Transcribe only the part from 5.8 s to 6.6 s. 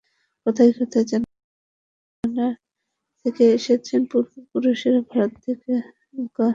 এসেছিলেন।